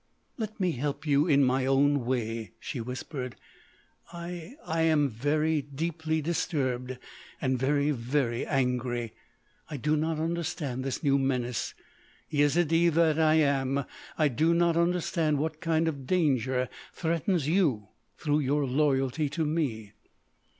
[0.35, 3.35] "Let me help you in my own way," she whispered.
[4.11, 6.97] "I—I am very deeply disturbed,
[7.39, 9.13] and very, very angry.
[9.69, 11.75] I do not understand this new menace.
[12.31, 13.85] Yezidee that I am,
[14.17, 19.91] I do not understand what kind of danger threatens you through your loyalty to me."